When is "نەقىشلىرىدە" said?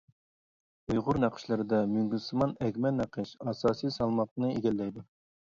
1.23-1.81